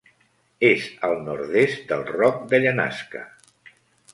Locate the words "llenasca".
2.65-3.23